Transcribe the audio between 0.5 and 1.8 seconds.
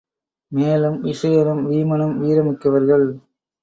மேலும் விசயனும்